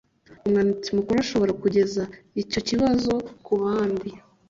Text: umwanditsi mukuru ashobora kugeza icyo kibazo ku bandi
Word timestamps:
umwanditsi 0.45 0.89
mukuru 0.97 1.17
ashobora 1.25 1.57
kugeza 1.61 2.01
icyo 2.41 2.59
kibazo 2.67 3.13
ku 3.45 3.53
bandi 3.61 4.09